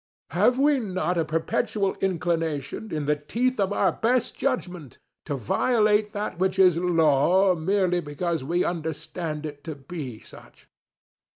Have 0.31 0.57
we 0.57 0.79
not 0.79 1.19
a 1.19 1.23
perpetual 1.23 1.93
inclination, 2.01 2.91
in 2.91 3.05
the 3.05 3.15
teeth 3.15 3.59
of 3.59 3.71
our 3.71 3.91
best 3.91 4.35
judgment, 4.35 4.97
to 5.25 5.35
violate 5.35 6.11
that 6.13 6.39
which 6.39 6.57
is 6.57 6.75
Law, 6.79 7.53
merely 7.53 7.99
because 8.01 8.43
we 8.43 8.63
understand 8.63 9.45
it 9.45 9.63
to 9.65 9.75
be 9.75 10.19
such? 10.21 10.67